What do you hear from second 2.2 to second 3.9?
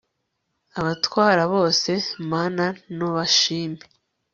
mana n'ubashime